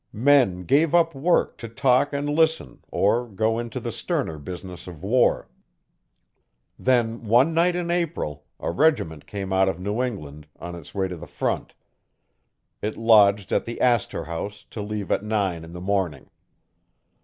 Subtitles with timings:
[0.13, 5.03] Men gave up work to talk and listen or go into the sterner business of
[5.03, 5.47] war.
[6.79, 11.07] Then one night in April, a regiment came out of New England, on its way
[11.07, 11.75] to the front.
[12.81, 16.31] It lodged at the Astor House to leave at nine in the morning.